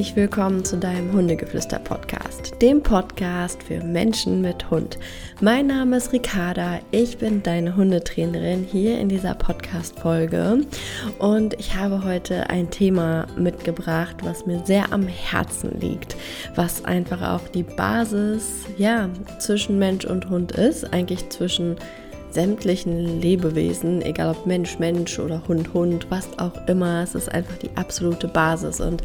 herzlich 0.00 0.16
willkommen 0.16 0.64
zu 0.64 0.78
deinem 0.78 1.12
Hundegeflüster-Podcast, 1.12 2.54
dem 2.62 2.82
Podcast 2.82 3.62
für 3.62 3.84
Menschen 3.84 4.40
mit 4.40 4.70
Hund. 4.70 4.98
Mein 5.42 5.66
Name 5.66 5.98
ist 5.98 6.14
Ricarda, 6.14 6.78
ich 6.90 7.18
bin 7.18 7.42
deine 7.42 7.76
Hundetrainerin 7.76 8.64
hier 8.64 8.98
in 8.98 9.10
dieser 9.10 9.34
Podcast-Folge 9.34 10.62
und 11.18 11.52
ich 11.60 11.76
habe 11.76 12.02
heute 12.02 12.48
ein 12.48 12.70
Thema 12.70 13.26
mitgebracht, 13.36 14.16
was 14.22 14.46
mir 14.46 14.64
sehr 14.64 14.90
am 14.90 15.06
Herzen 15.06 15.78
liegt, 15.78 16.16
was 16.54 16.82
einfach 16.86 17.20
auch 17.20 17.46
die 17.48 17.64
Basis 17.64 18.64
ja, 18.78 19.10
zwischen 19.38 19.78
Mensch 19.78 20.06
und 20.06 20.30
Hund 20.30 20.52
ist, 20.52 20.94
eigentlich 20.94 21.28
zwischen 21.28 21.76
sämtlichen 22.30 23.20
Lebewesen, 23.20 24.00
egal 24.00 24.30
ob 24.30 24.46
Mensch, 24.46 24.78
Mensch 24.78 25.18
oder 25.18 25.46
Hund, 25.46 25.74
Hund, 25.74 26.06
was 26.08 26.38
auch 26.38 26.54
immer. 26.68 27.02
Es 27.02 27.14
ist 27.14 27.30
einfach 27.30 27.58
die 27.58 27.76
absolute 27.76 28.28
Basis. 28.28 28.80
Und 28.80 29.02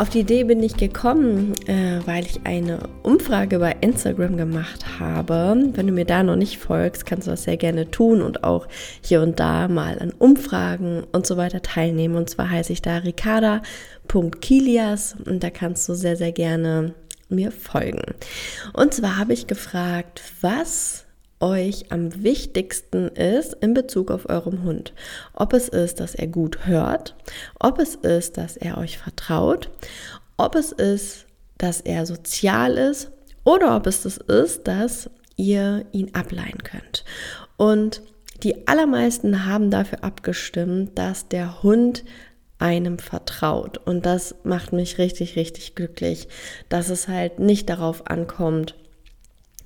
auf 0.00 0.08
die 0.08 0.20
Idee 0.20 0.44
bin 0.44 0.62
ich 0.62 0.78
gekommen, 0.78 1.52
äh, 1.66 2.00
weil 2.06 2.24
ich 2.24 2.40
eine 2.44 2.88
Umfrage 3.02 3.58
bei 3.58 3.76
Instagram 3.82 4.38
gemacht 4.38 4.98
habe. 4.98 5.68
Wenn 5.74 5.86
du 5.86 5.92
mir 5.92 6.06
da 6.06 6.22
noch 6.22 6.36
nicht 6.36 6.56
folgst, 6.56 7.04
kannst 7.04 7.26
du 7.26 7.32
das 7.32 7.42
sehr 7.42 7.58
gerne 7.58 7.90
tun 7.90 8.22
und 8.22 8.42
auch 8.42 8.66
hier 9.02 9.20
und 9.20 9.38
da 9.38 9.68
mal 9.68 9.98
an 9.98 10.14
Umfragen 10.18 11.04
und 11.12 11.26
so 11.26 11.36
weiter 11.36 11.60
teilnehmen. 11.60 12.16
Und 12.16 12.30
zwar 12.30 12.48
heiße 12.48 12.72
ich 12.72 12.80
da 12.80 12.96
ricarda.kilias 12.96 15.16
und 15.26 15.44
da 15.44 15.50
kannst 15.50 15.86
du 15.86 15.92
sehr, 15.92 16.16
sehr 16.16 16.32
gerne 16.32 16.94
mir 17.28 17.52
folgen. 17.52 18.14
Und 18.72 18.94
zwar 18.94 19.18
habe 19.18 19.34
ich 19.34 19.48
gefragt, 19.48 20.22
was 20.40 21.04
euch 21.40 21.90
am 21.90 22.22
wichtigsten 22.22 23.08
ist 23.08 23.54
in 23.60 23.74
Bezug 23.74 24.10
auf 24.10 24.28
eurem 24.28 24.62
Hund. 24.62 24.92
Ob 25.32 25.52
es 25.52 25.68
ist, 25.68 26.00
dass 26.00 26.14
er 26.14 26.26
gut 26.26 26.66
hört, 26.66 27.16
ob 27.58 27.78
es 27.78 27.94
ist, 27.94 28.36
dass 28.36 28.56
er 28.56 28.78
euch 28.78 28.98
vertraut, 28.98 29.70
ob 30.36 30.54
es 30.54 30.72
ist, 30.72 31.26
dass 31.58 31.80
er 31.80 32.06
sozial 32.06 32.76
ist 32.76 33.10
oder 33.44 33.76
ob 33.76 33.86
es 33.86 34.02
das 34.02 34.18
ist, 34.18 34.68
dass 34.68 35.10
ihr 35.36 35.86
ihn 35.92 36.14
ableihen 36.14 36.62
könnt. 36.62 37.04
Und 37.56 38.02
die 38.42 38.68
allermeisten 38.68 39.46
haben 39.46 39.70
dafür 39.70 40.04
abgestimmt, 40.04 40.98
dass 40.98 41.28
der 41.28 41.62
Hund 41.62 42.04
einem 42.58 42.98
vertraut. 42.98 43.78
Und 43.78 44.06
das 44.06 44.34
macht 44.44 44.72
mich 44.72 44.98
richtig, 44.98 45.36
richtig 45.36 45.74
glücklich, 45.74 46.28
dass 46.68 46.90
es 46.90 47.08
halt 47.08 47.38
nicht 47.38 47.68
darauf 47.68 48.06
ankommt, 48.06 48.74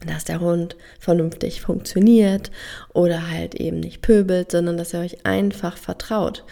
dass 0.06 0.24
der 0.24 0.41
Hund 0.41 0.77
vernünftig 0.98 1.60
funktioniert 1.60 2.50
oder 2.92 3.30
halt 3.30 3.55
eben 3.55 3.80
nicht 3.80 4.02
pöbelt, 4.02 4.50
sondern 4.50 4.77
dass 4.77 4.94
er 4.94 5.00
euch 5.00 5.24
einfach 5.24 5.77
vertraut. 5.77 6.44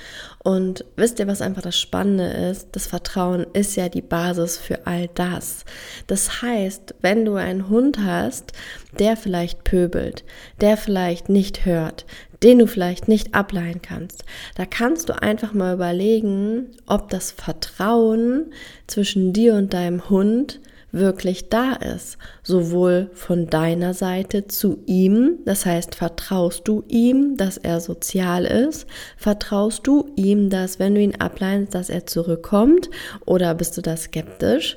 Und 0.43 0.85
wisst 0.97 1.21
ihr, 1.21 1.29
was 1.29 1.41
einfach 1.41 1.63
das 1.63 1.79
Spannende 1.79 2.25
ist? 2.25 2.69
Das 2.73 2.87
Vertrauen 2.87 3.47
ist 3.53 3.77
ja 3.77 3.89
die 3.89 4.03
Basis 4.03 4.59
für 4.59 4.87
all 4.87 5.09
das. 5.15 5.65
Das 6.09 6.43
heißt, 6.43 6.97
wenn 7.01 7.25
du 7.25 7.37
einen 7.37 7.69
Hund 7.69 7.99
hast, 7.99 8.53
der 8.99 9.17
vielleicht 9.17 9.63
pöbelt, 9.65 10.25
der 10.61 10.77
vielleicht 10.77 11.29
nicht 11.29 11.65
hört, 11.65 12.07
den 12.43 12.59
du 12.59 12.67
vielleicht 12.67 13.07
nicht 13.07 13.35
ableihen 13.35 13.83
kannst, 13.83 14.25
da 14.57 14.67
kannst 14.67 15.09
du 15.09 15.23
einfach 15.23 15.53
mal 15.53 15.75
überlegen, 15.75 16.67
ob 16.87 17.09
das 17.09 17.31
Vertrauen 17.31 18.53
zwischen 18.89 19.33
dir 19.33 19.55
und 19.55 19.73
deinem 19.73 20.09
Hund 20.11 20.61
wirklich 20.93 21.49
da 21.49 21.73
ist, 21.73 22.19
sowohl 22.43 23.11
von 23.15 23.47
deiner 23.47 23.95
Seite 23.95 24.47
zu 24.47 24.83
ihm, 24.87 25.39
das 25.45 25.67
heißt, 25.67 25.95
vertraust 25.95 26.69
du 26.69 26.85
ihm, 26.89 27.37
dass 27.37 27.57
er 27.57 27.81
sozial 27.81 28.45
ist, 28.45 28.87
vertraust 29.17 29.87
du 29.87 30.13
ihm, 30.17 30.51
dass 30.51 30.79
wenn 30.79 30.95
du 30.95 31.01
ihn 31.01 31.17
ablehnst, 31.17 31.75
dass 31.75 31.89
er 31.89 32.07
zurückkommt 32.07 32.91
oder 33.25 33.55
bist 33.55 33.77
du 33.77 33.83
da 33.83 33.97
skeptisch? 33.97 34.77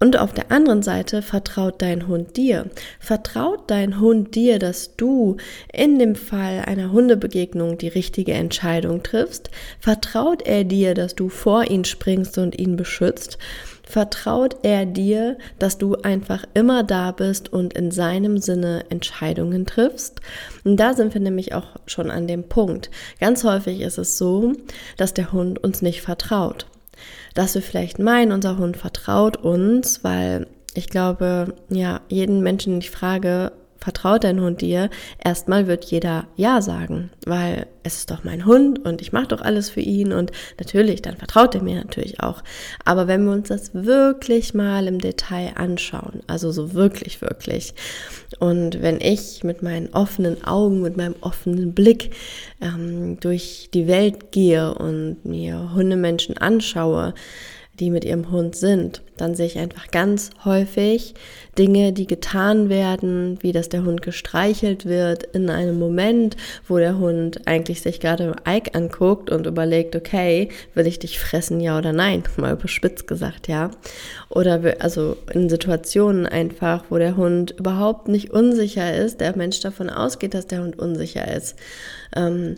Und 0.00 0.16
auf 0.16 0.32
der 0.32 0.52
anderen 0.52 0.82
Seite 0.82 1.22
vertraut 1.22 1.82
dein 1.82 2.06
Hund 2.06 2.36
dir. 2.36 2.66
Vertraut 3.00 3.68
dein 3.68 3.98
Hund 3.98 4.36
dir, 4.36 4.60
dass 4.60 4.94
du 4.96 5.38
in 5.72 5.98
dem 5.98 6.14
Fall 6.14 6.62
einer 6.66 6.92
Hundebegegnung 6.92 7.78
die 7.78 7.88
richtige 7.88 8.32
Entscheidung 8.32 9.02
triffst? 9.02 9.50
Vertraut 9.80 10.42
er 10.42 10.62
dir, 10.62 10.94
dass 10.94 11.16
du 11.16 11.28
vor 11.28 11.68
ihn 11.68 11.84
springst 11.84 12.38
und 12.38 12.58
ihn 12.58 12.76
beschützt? 12.76 13.38
vertraut 13.88 14.56
er 14.62 14.84
dir, 14.84 15.38
dass 15.58 15.78
du 15.78 15.96
einfach 15.96 16.44
immer 16.52 16.84
da 16.84 17.10
bist 17.10 17.50
und 17.50 17.72
in 17.72 17.90
seinem 17.90 18.36
Sinne 18.36 18.84
Entscheidungen 18.90 19.64
triffst. 19.64 20.20
Und 20.62 20.76
da 20.76 20.92
sind 20.92 21.14
wir 21.14 21.22
nämlich 21.22 21.54
auch 21.54 21.76
schon 21.86 22.10
an 22.10 22.26
dem 22.26 22.44
Punkt. 22.44 22.90
Ganz 23.18 23.44
häufig 23.44 23.80
ist 23.80 23.96
es 23.96 24.18
so, 24.18 24.52
dass 24.98 25.14
der 25.14 25.32
Hund 25.32 25.64
uns 25.64 25.80
nicht 25.80 26.02
vertraut. 26.02 26.66
Dass 27.38 27.54
wir 27.54 27.62
vielleicht 27.62 28.00
meinen, 28.00 28.32
unser 28.32 28.58
Hund 28.58 28.76
vertraut 28.76 29.36
uns, 29.36 30.02
weil 30.02 30.48
ich 30.74 30.88
glaube, 30.88 31.54
ja, 31.68 32.00
jeden 32.08 32.42
Menschen, 32.42 32.72
den 32.72 32.80
ich 32.80 32.90
frage, 32.90 33.52
vertraut 33.78 34.24
dein 34.24 34.40
Hund 34.40 34.60
dir? 34.60 34.90
Erstmal 35.22 35.66
wird 35.66 35.84
jeder 35.84 36.26
Ja 36.36 36.60
sagen, 36.62 37.10
weil 37.26 37.66
es 37.82 37.96
ist 37.96 38.10
doch 38.10 38.24
mein 38.24 38.44
Hund 38.44 38.84
und 38.84 39.00
ich 39.00 39.12
mache 39.12 39.28
doch 39.28 39.40
alles 39.40 39.70
für 39.70 39.80
ihn 39.80 40.12
und 40.12 40.30
natürlich, 40.58 41.00
dann 41.00 41.16
vertraut 41.16 41.54
er 41.54 41.62
mir 41.62 41.76
natürlich 41.76 42.20
auch. 42.20 42.42
Aber 42.84 43.08
wenn 43.08 43.24
wir 43.24 43.32
uns 43.32 43.48
das 43.48 43.74
wirklich 43.74 44.52
mal 44.52 44.86
im 44.86 45.00
Detail 45.00 45.52
anschauen, 45.56 46.22
also 46.26 46.52
so 46.52 46.74
wirklich, 46.74 47.22
wirklich, 47.22 47.74
und 48.38 48.82
wenn 48.82 49.00
ich 49.00 49.42
mit 49.42 49.62
meinen 49.62 49.88
offenen 49.94 50.44
Augen, 50.44 50.82
mit 50.82 50.96
meinem 50.96 51.16
offenen 51.20 51.72
Blick 51.72 52.14
ähm, 52.60 53.18
durch 53.20 53.70
die 53.72 53.86
Welt 53.86 54.32
gehe 54.32 54.74
und 54.74 55.24
mir 55.24 55.72
Hundemenschen 55.74 56.36
anschaue, 56.36 57.14
die 57.80 57.90
mit 57.90 58.04
ihrem 58.04 58.30
Hund 58.30 58.56
sind, 58.56 59.02
dann 59.16 59.34
sehe 59.34 59.46
ich 59.46 59.58
einfach 59.58 59.88
ganz 59.90 60.30
häufig 60.44 61.14
Dinge, 61.58 61.92
die 61.92 62.06
getan 62.06 62.68
werden, 62.68 63.38
wie 63.40 63.52
dass 63.52 63.68
der 63.68 63.84
Hund 63.84 64.02
gestreichelt 64.02 64.86
wird 64.86 65.24
in 65.24 65.50
einem 65.50 65.78
Moment, 65.78 66.36
wo 66.66 66.78
der 66.78 66.98
Hund 66.98 67.46
eigentlich 67.46 67.82
sich 67.82 68.00
gerade 68.00 68.36
Ike 68.46 68.74
anguckt 68.74 69.30
und 69.30 69.46
überlegt, 69.46 69.96
okay, 69.96 70.48
will 70.74 70.86
ich 70.86 70.98
dich 70.98 71.18
fressen, 71.18 71.60
ja 71.60 71.78
oder 71.78 71.92
nein? 71.92 72.22
Mal 72.36 72.52
überspitzt 72.52 73.06
gesagt, 73.06 73.48
ja. 73.48 73.70
Oder 74.28 74.60
also 74.80 75.16
in 75.32 75.48
Situationen 75.48 76.26
einfach, 76.26 76.84
wo 76.90 76.98
der 76.98 77.16
Hund 77.16 77.52
überhaupt 77.58 78.08
nicht 78.08 78.30
unsicher 78.30 78.94
ist, 78.96 79.20
der 79.20 79.36
Mensch 79.36 79.60
davon 79.60 79.90
ausgeht, 79.90 80.34
dass 80.34 80.46
der 80.46 80.62
Hund 80.62 80.78
unsicher 80.78 81.34
ist. 81.34 81.56
Ähm, 82.14 82.56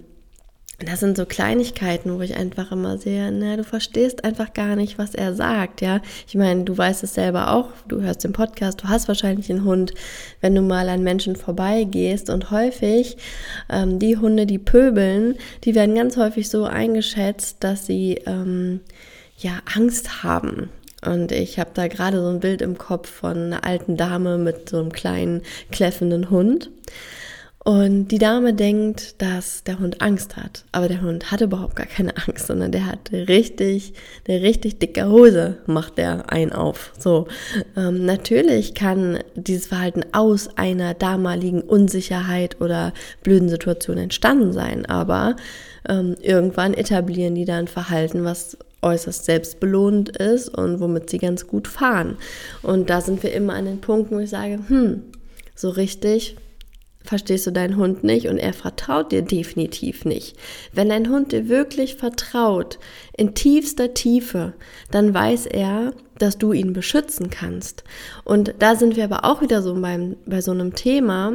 das 0.87 1.01
sind 1.01 1.17
so 1.17 1.27
Kleinigkeiten, 1.27 2.17
wo 2.17 2.21
ich 2.23 2.37
einfach 2.37 2.73
immer 2.73 2.97
sehe, 2.99 3.31
na, 3.33 3.57
du 3.57 3.65
verstehst 3.65 4.25
einfach 4.25 4.55
gar 4.55 4.77
nicht, 4.77 4.99
was 4.99 5.15
er 5.15 5.35
sagt, 5.35 5.81
ja. 5.81 6.01
Ich 6.27 6.35
meine, 6.35 6.65
du 6.65 6.77
weißt 6.77 7.03
es 7.05 7.15
selber 7.15 7.53
auch, 7.53 7.69
du 7.87 8.01
hörst 8.01 8.25
den 8.25 8.33
Podcast, 8.33 8.83
du 8.83 8.89
hast 8.89 9.09
wahrscheinlich 9.09 9.51
einen 9.51 9.65
Hund, 9.65 9.93
wenn 10.41 10.55
du 10.55 10.63
mal 10.63 10.89
an 10.89 11.03
Menschen 11.03 11.37
vorbeigehst 11.37 12.31
und 12.31 12.51
häufig 12.51 13.17
ähm, 13.69 13.99
die 13.99 14.17
Hunde, 14.17 14.47
die 14.47 14.59
pöbeln, 14.59 15.37
die 15.65 15.75
werden 15.75 15.95
ganz 15.95 16.17
häufig 16.17 16.49
so 16.49 16.65
eingeschätzt, 16.65 17.59
dass 17.61 17.87
sie 17.87 18.21
ähm, 18.27 18.81
ja 19.39 19.61
Angst 19.75 20.23
haben. 20.23 20.71
Und 21.05 21.33
ich 21.33 21.59
habe 21.59 21.71
da 21.75 21.89
gerade 21.89 22.21
so 22.21 22.29
ein 22.29 22.41
Bild 22.41 22.61
im 22.61 22.77
Kopf 22.77 23.09
von 23.11 23.37
einer 23.37 23.65
alten 23.65 23.97
Dame 23.97 24.39
mit 24.39 24.69
so 24.69 24.79
einem 24.79 24.93
kleinen 24.93 25.43
kläffenden 25.71 26.31
Hund. 26.31 26.71
Und 27.63 28.09
die 28.09 28.19
Dame 28.19 28.55
denkt, 28.55 29.21
dass 29.21 29.65
der 29.65 29.79
Hund 29.81 30.01
Angst 30.01 30.37
hat. 30.37 30.65
Aber 30.73 30.89
der 30.89 31.03
Hund 31.03 31.31
hat 31.31 31.43
überhaupt 31.43 31.77
gar 31.77 31.87
keine 31.87 32.17
Angst, 32.17 32.47
sondern 32.47 32.73
der 32.73 32.87
hat 32.87 33.13
richtig, 33.13 33.93
eine 34.27 34.41
richtig 34.41 34.79
dicke 34.79 35.11
Hose, 35.11 35.59
macht 35.67 35.99
der 35.99 36.33
einen 36.33 36.53
auf. 36.53 36.93
So, 36.99 37.29
ähm, 37.77 38.07
natürlich 38.07 38.75
kann 38.75 39.19
dieses 39.35 39.67
Verhalten 39.67 40.05
aus 40.13 40.57
einer 40.57 40.95
damaligen 40.95 41.61
Unsicherheit 41.61 42.63
oder 42.63 42.95
blöden 43.23 43.51
Situation 43.51 43.99
entstanden 43.99 44.55
sein. 44.55 44.87
Aber 44.87 45.37
ähm, 45.87 46.17
irgendwann 46.23 46.73
etablieren 46.73 47.35
die 47.35 47.45
dann 47.45 47.69
Verhalten, 47.69 48.25
was 48.25 48.57
äußerst 48.81 49.27
selbstbelohnend 49.27 50.17
ist 50.17 50.49
und 50.49 50.81
womit 50.81 51.11
sie 51.11 51.19
ganz 51.19 51.47
gut 51.47 51.69
fahren. 51.69 52.17
Und 52.63 52.89
da 52.89 53.03
sind 53.03 53.23
wir 53.23 53.35
immer 53.35 53.53
an 53.53 53.67
den 53.67 53.83
Punkten, 53.83 54.17
wo 54.17 54.21
ich 54.21 54.31
sage, 54.31 54.61
hm, 54.67 55.03
so 55.55 55.69
richtig 55.69 56.37
verstehst 57.11 57.45
du 57.49 57.51
deinen 57.51 57.77
Hund 57.77 58.05
nicht 58.05 58.29
und 58.29 58.39
er 58.39 58.53
vertraut 58.53 59.11
dir 59.11 59.23
definitiv 59.23 60.05
nicht. 60.05 60.37
Wenn 60.73 60.91
dein 60.91 61.11
Hund 61.11 61.33
dir 61.33 61.49
wirklich 61.49 61.97
vertraut, 61.97 62.79
in 63.17 63.35
tiefster 63.35 63.95
Tiefe, 63.95 64.53
dann 64.93 65.13
weiß 65.13 65.47
er, 65.47 65.93
dass 66.19 66.39
du 66.39 66.53
ihn 66.53 66.73
beschützen 66.73 67.29
kannst. 67.29 67.83
Und 68.23 68.55
da 68.61 68.77
sind 68.77 68.95
wir 68.95 69.03
aber 69.03 69.25
auch 69.25 69.43
wieder 69.43 69.61
so 69.61 69.75
beim, 69.75 70.19
bei 70.25 70.41
so 70.41 70.53
einem 70.53 70.77
Thema. 70.77 71.33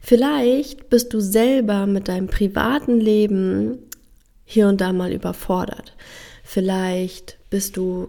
Vielleicht 0.00 0.88
bist 0.88 1.12
du 1.12 1.20
selber 1.20 1.84
mit 1.84 2.08
deinem 2.08 2.28
privaten 2.28 2.98
Leben 2.98 3.76
hier 4.46 4.68
und 4.68 4.80
da 4.80 4.94
mal 4.94 5.12
überfordert. 5.12 5.96
Vielleicht 6.42 7.36
bist 7.50 7.76
du 7.76 8.08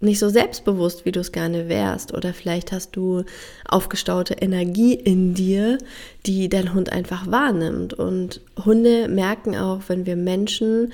nicht 0.00 0.18
so 0.18 0.28
selbstbewusst, 0.28 1.04
wie 1.04 1.12
du 1.12 1.20
es 1.20 1.32
gerne 1.32 1.68
wärst. 1.68 2.14
Oder 2.14 2.32
vielleicht 2.32 2.72
hast 2.72 2.96
du 2.96 3.24
aufgestaute 3.68 4.34
Energie 4.34 4.94
in 4.94 5.34
dir, 5.34 5.78
die 6.26 6.48
dein 6.48 6.74
Hund 6.74 6.90
einfach 6.90 7.30
wahrnimmt. 7.30 7.94
Und 7.94 8.40
Hunde 8.64 9.08
merken 9.08 9.56
auch, 9.56 9.82
wenn 9.88 10.06
wir 10.06 10.16
Menschen 10.16 10.92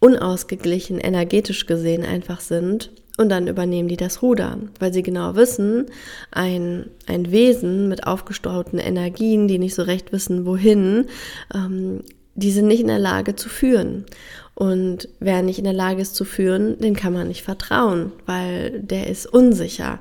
unausgeglichen, 0.00 0.98
energetisch 0.98 1.66
gesehen 1.66 2.04
einfach 2.04 2.40
sind 2.40 2.90
und 3.18 3.28
dann 3.30 3.48
übernehmen 3.48 3.88
die 3.88 3.96
das 3.96 4.22
Ruder, 4.22 4.58
weil 4.78 4.92
sie 4.92 5.02
genau 5.02 5.34
wissen, 5.34 5.86
ein, 6.30 6.86
ein 7.06 7.30
Wesen 7.32 7.88
mit 7.88 8.06
aufgestauten 8.06 8.78
Energien, 8.78 9.48
die 9.48 9.58
nicht 9.58 9.74
so 9.74 9.82
recht 9.82 10.12
wissen, 10.12 10.46
wohin, 10.46 11.06
ähm, 11.52 12.04
die 12.38 12.52
sind 12.52 12.68
nicht 12.68 12.80
in 12.80 12.86
der 12.86 12.98
Lage 12.98 13.34
zu 13.34 13.48
führen. 13.48 14.06
Und 14.54 15.08
wer 15.20 15.42
nicht 15.42 15.58
in 15.58 15.64
der 15.64 15.72
Lage 15.72 16.02
ist 16.02 16.14
zu 16.16 16.24
führen, 16.24 16.78
den 16.78 16.96
kann 16.96 17.12
man 17.12 17.28
nicht 17.28 17.42
vertrauen, 17.42 18.12
weil 18.26 18.80
der 18.80 19.08
ist 19.08 19.26
unsicher. 19.26 20.00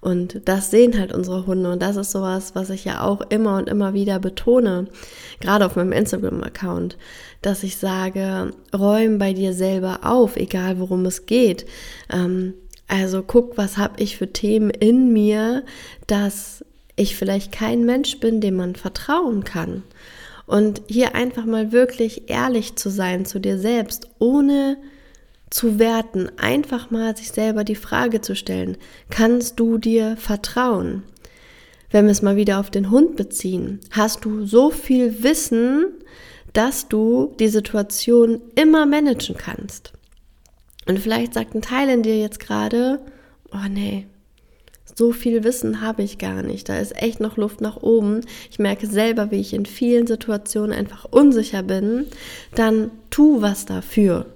Und 0.00 0.42
das 0.44 0.70
sehen 0.70 0.98
halt 0.98 1.14
unsere 1.14 1.46
Hunde. 1.46 1.70
Und 1.70 1.80
das 1.80 1.96
ist 1.96 2.10
sowas, 2.10 2.54
was 2.54 2.68
ich 2.68 2.84
ja 2.84 3.02
auch 3.02 3.22
immer 3.30 3.56
und 3.56 3.68
immer 3.68 3.94
wieder 3.94 4.18
betone, 4.18 4.88
gerade 5.40 5.64
auf 5.64 5.76
meinem 5.76 5.92
Instagram-Account, 5.92 6.98
dass 7.40 7.62
ich 7.62 7.76
sage, 7.76 8.52
räum 8.76 9.18
bei 9.18 9.32
dir 9.32 9.54
selber 9.54 10.00
auf, 10.02 10.36
egal 10.36 10.78
worum 10.78 11.06
es 11.06 11.24
geht. 11.26 11.64
Ähm, 12.12 12.54
also 12.88 13.22
guck, 13.22 13.56
was 13.56 13.78
habe 13.78 14.02
ich 14.02 14.18
für 14.18 14.30
Themen 14.30 14.70
in 14.70 15.12
mir, 15.12 15.64
dass 16.06 16.64
ich 16.96 17.16
vielleicht 17.16 17.52
kein 17.52 17.84
Mensch 17.84 18.20
bin, 18.20 18.40
dem 18.40 18.56
man 18.56 18.76
vertrauen 18.76 19.44
kann. 19.44 19.82
Und 20.46 20.82
hier 20.86 21.14
einfach 21.14 21.46
mal 21.46 21.72
wirklich 21.72 22.28
ehrlich 22.28 22.76
zu 22.76 22.90
sein 22.90 23.24
zu 23.24 23.40
dir 23.40 23.58
selbst, 23.58 24.08
ohne 24.18 24.76
zu 25.50 25.78
werten, 25.78 26.30
einfach 26.36 26.90
mal 26.90 27.16
sich 27.16 27.30
selber 27.30 27.64
die 27.64 27.76
Frage 27.76 28.20
zu 28.20 28.34
stellen, 28.34 28.76
kannst 29.08 29.60
du 29.60 29.78
dir 29.78 30.16
vertrauen? 30.16 31.04
Wenn 31.90 32.06
wir 32.06 32.12
es 32.12 32.22
mal 32.22 32.36
wieder 32.36 32.58
auf 32.58 32.70
den 32.70 32.90
Hund 32.90 33.14
beziehen, 33.14 33.78
hast 33.92 34.24
du 34.24 34.44
so 34.44 34.70
viel 34.70 35.22
Wissen, 35.22 35.86
dass 36.52 36.88
du 36.88 37.34
die 37.38 37.48
Situation 37.48 38.40
immer 38.56 38.84
managen 38.84 39.36
kannst. 39.36 39.92
Und 40.86 40.98
vielleicht 40.98 41.34
sagt 41.34 41.54
ein 41.54 41.62
Teil 41.62 41.88
in 41.88 42.02
dir 42.02 42.18
jetzt 42.18 42.40
gerade, 42.40 43.00
oh 43.52 43.68
nee, 43.70 44.06
so 44.94 45.12
viel 45.12 45.44
Wissen 45.44 45.80
habe 45.80 46.02
ich 46.02 46.18
gar 46.18 46.42
nicht. 46.42 46.68
Da 46.68 46.78
ist 46.78 47.00
echt 47.00 47.20
noch 47.20 47.36
Luft 47.36 47.60
nach 47.60 47.76
oben. 47.76 48.20
Ich 48.50 48.58
merke 48.58 48.86
selber, 48.86 49.30
wie 49.30 49.40
ich 49.40 49.52
in 49.52 49.66
vielen 49.66 50.06
Situationen 50.06 50.72
einfach 50.72 51.04
unsicher 51.10 51.62
bin. 51.62 52.06
Dann 52.54 52.90
tu 53.10 53.42
was 53.42 53.66
dafür. 53.66 54.26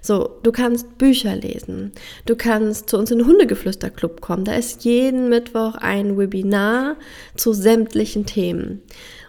So, 0.00 0.38
du 0.42 0.52
kannst 0.52 0.98
Bücher 0.98 1.34
lesen. 1.34 1.92
Du 2.26 2.36
kannst 2.36 2.90
zu 2.90 2.98
uns 2.98 3.10
in 3.10 3.18
den 3.18 3.26
Hundegeflüsterclub 3.26 4.20
kommen. 4.20 4.44
Da 4.44 4.54
ist 4.54 4.84
jeden 4.84 5.30
Mittwoch 5.30 5.76
ein 5.76 6.18
Webinar 6.18 6.96
zu 7.36 7.54
sämtlichen 7.54 8.26
Themen. 8.26 8.82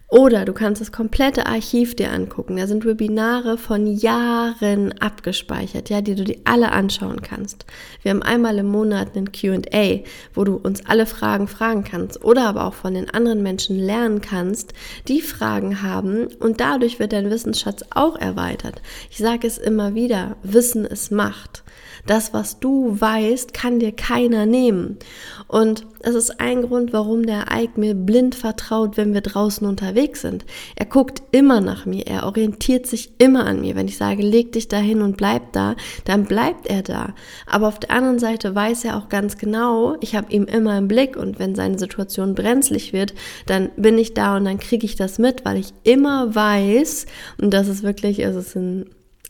Oder 0.08 0.46
du 0.46 0.54
kannst 0.54 0.82
das 0.82 0.92
komplette 0.92 1.48
Archiv 1.48 1.96
dir 1.96 2.12
angucken. 2.12 2.58
Da 2.58 2.68
sind 2.68 2.86
Webinare 2.86 3.58
von 3.58 3.88
Jahren 3.88 4.94
abgespeichert, 5.00 5.90
ja, 5.90 6.02
die 6.02 6.14
du 6.14 6.24
dir 6.24 6.38
alle 6.44 6.72
anschauen 6.72 7.24
kannst. 7.24 7.66
Wir 8.04 8.12
haben 8.12 8.22
einmal 8.22 8.60
im 8.60 8.68
Monat 8.68 9.16
einen 9.16 9.32
Q&A, 9.32 10.04
wo 10.36 10.44
du 10.44 10.58
uns 10.58 10.86
alle 10.86 11.08
Fragen 11.08 11.48
fragen 11.48 11.84
kannst 11.84 12.24
oder 12.24 12.48
aber 12.48 12.66
auch 12.66 12.76
von 12.76 12.94
den 12.94 13.10
anderen 13.10 13.42
Menschen 13.42 13.80
lernen 13.80 14.22
kannst, 14.22 14.74
die 15.08 15.22
Fragen 15.22 15.82
haben 15.82 16.28
und 16.40 16.62
dadurch 16.62 17.00
wird 17.00 17.12
dein 17.12 17.32
Wissensschatz 17.32 17.84
auch 17.90 18.16
erweitert. 18.16 18.84
Ich 19.10 19.18
sage 19.18 19.48
es 19.48 19.58
immer 19.58 19.96
wieder, 19.96 20.38
Wissen 20.44 20.86
ist 20.86 21.12
Macht. 21.12 21.64
Das, 22.06 22.34
was 22.34 22.60
du 22.60 23.02
weißt, 23.02 23.56
kann 23.56 23.80
dir 23.80 23.92
keiner 23.92 24.46
nehmen. 24.46 25.00
Und 25.48 25.88
es 26.02 26.14
ist 26.14 26.40
ein 26.40 26.62
Grund, 26.62 26.94
warum 26.94 27.26
der 27.26 27.46
Ike 27.52 27.80
mir 27.80 27.96
blind 27.96 28.36
vertraut, 28.36 28.96
wenn 28.96 29.16
wir 29.16 29.22
draußen 29.22 29.66
unterwegs 29.66 29.95
sind. 30.16 30.46
Er 30.76 30.86
guckt 30.86 31.24
immer 31.32 31.62
nach 31.62 31.86
mir, 31.86 32.06
er 32.08 32.26
orientiert 32.26 32.86
sich 32.86 33.12
immer 33.18 33.46
an 33.46 33.62
mir. 33.62 33.76
Wenn 33.76 33.88
ich 33.88 33.98
sage, 33.98 34.22
leg 34.22 34.52
dich 34.52 34.68
dahin 34.68 35.02
und 35.02 35.18
bleib 35.18 35.54
da, 35.54 35.76
dann 36.06 36.26
bleibt 36.26 36.68
er 36.68 36.84
da. 36.84 37.14
Aber 37.48 37.68
auf 37.68 37.80
der 37.80 37.92
anderen 37.92 38.20
Seite 38.20 38.54
weiß 38.54 38.86
er 38.86 38.98
auch 38.98 39.10
ganz 39.10 39.38
genau, 39.38 39.96
ich 40.02 40.16
habe 40.16 40.32
ihn 40.32 40.44
immer 40.44 40.78
im 40.78 40.88
Blick 40.88 41.18
und 41.18 41.40
wenn 41.40 41.56
seine 41.56 41.80
Situation 41.80 42.36
brenzlig 42.36 42.94
wird, 42.94 43.14
dann 43.46 43.70
bin 43.78 43.98
ich 43.98 44.14
da 44.14 44.38
und 44.38 44.46
dann 44.46 44.60
kriege 44.60 44.86
ich 44.86 44.96
das 44.96 45.18
mit, 45.18 45.46
weil 45.46 45.58
ich 45.58 45.74
immer 45.84 46.36
weiß, 46.36 47.06
und 47.42 47.54
das 47.54 47.68
ist 47.68 47.84
wirklich, 47.84 48.20
es 48.20 48.36
ist 48.36 48.56
ein, 48.56 48.90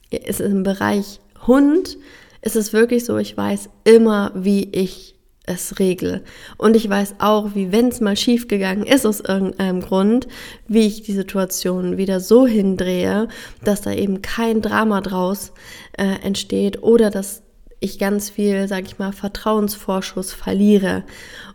es 0.09 0.39
ist 0.39 0.51
im 0.51 0.63
Bereich 0.63 1.19
Hund, 1.47 1.97
ist 2.41 2.55
es 2.55 2.73
wirklich 2.73 3.05
so, 3.05 3.17
ich 3.17 3.35
weiß 3.35 3.69
immer, 3.83 4.31
wie 4.35 4.69
ich 4.71 5.14
es 5.47 5.79
regle. 5.79 6.23
Und 6.57 6.75
ich 6.75 6.89
weiß 6.89 7.15
auch, 7.19 7.55
wie 7.55 7.71
wenn 7.71 7.89
es 7.89 8.01
mal 8.01 8.17
schief 8.17 8.47
gegangen 8.47 8.85
ist 8.85 9.05
aus 9.05 9.19
irgendeinem 9.19 9.81
Grund, 9.81 10.27
wie 10.67 10.87
ich 10.87 11.03
die 11.03 11.13
Situation 11.13 11.97
wieder 11.97 12.19
so 12.19 12.47
hindrehe, 12.47 13.27
dass 13.63 13.81
da 13.81 13.91
eben 13.91 14.21
kein 14.21 14.61
Drama 14.61 15.01
draus 15.01 15.53
äh, 15.97 16.21
entsteht 16.23 16.83
oder 16.83 17.09
dass 17.09 17.43
ich 17.79 17.99
ganz 17.99 18.29
viel, 18.29 18.67
sag 18.67 18.85
ich 18.85 18.97
mal, 18.97 19.11
Vertrauensvorschuss 19.11 20.33
verliere. 20.33 21.03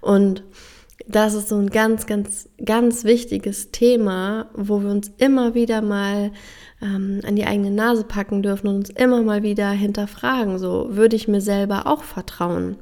Und 0.01 0.45
das 1.09 1.35
ist 1.35 1.49
so 1.49 1.57
ein 1.57 1.71
ganz, 1.71 2.07
ganz, 2.07 2.49
ganz 2.65 3.05
wichtiges 3.05 3.73
Thema, 3.73 4.47
wo 4.55 4.81
wir 4.83 4.91
uns 4.91 5.11
immer 5.19 5.55
wieder 5.55 5.83
mal 5.83 6.31
ähm, 6.83 7.21
an 7.27 7.37
die 7.37 7.47
eigene 7.47 7.71
Nase 7.71 8.05
packen 8.05 8.43
dürfen 8.43 8.69
und 8.69 8.77
uns 8.77 8.91
immer 8.91 9.23
mal 9.23 9.43
wieder 9.43 9.71
hinterfragen, 9.71 10.59
so 10.59 10.89
würde 10.91 11.17
ich 11.17 11.27
mir 11.27 11.41
selber 11.41 11.87
auch 11.87 12.05
vertrauen. 12.05 12.77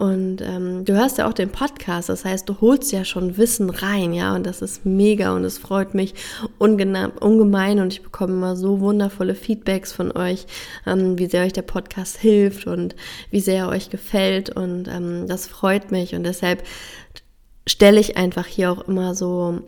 Und 0.00 0.40
ähm, 0.40 0.86
du 0.86 0.94
hörst 0.94 1.18
ja 1.18 1.28
auch 1.28 1.34
den 1.34 1.50
Podcast, 1.50 2.08
das 2.08 2.24
heißt, 2.24 2.48
du 2.48 2.58
holst 2.62 2.90
ja 2.90 3.04
schon 3.04 3.36
Wissen 3.36 3.68
rein, 3.68 4.14
ja, 4.14 4.34
und 4.34 4.46
das 4.46 4.62
ist 4.62 4.86
mega 4.86 5.36
und 5.36 5.44
es 5.44 5.58
freut 5.58 5.92
mich 5.92 6.14
ungemein 6.56 7.80
und 7.80 7.92
ich 7.92 8.02
bekomme 8.02 8.32
immer 8.32 8.56
so 8.56 8.80
wundervolle 8.80 9.34
Feedbacks 9.34 9.92
von 9.92 10.10
euch, 10.12 10.46
ähm, 10.86 11.18
wie 11.18 11.26
sehr 11.26 11.44
euch 11.44 11.52
der 11.52 11.60
Podcast 11.60 12.16
hilft 12.16 12.66
und 12.66 12.96
wie 13.30 13.40
sehr 13.40 13.64
er 13.64 13.68
euch 13.68 13.90
gefällt 13.90 14.48
und 14.48 14.88
ähm, 14.88 15.26
das 15.28 15.46
freut 15.46 15.90
mich 15.90 16.14
und 16.14 16.24
deshalb 16.24 16.62
stelle 17.66 18.00
ich 18.00 18.16
einfach 18.16 18.46
hier 18.46 18.72
auch 18.72 18.88
immer 18.88 19.14
so 19.14 19.60